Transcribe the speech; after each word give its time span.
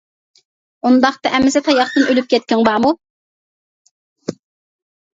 -ئۇنداقتا 0.01 1.33
ئەمسە 1.39 1.61
تاياقتىن 1.69 2.07
ئۆلۈپ 2.15 2.33
كەتكۈڭ 2.33 2.67
بارمۇ؟! 2.71 2.97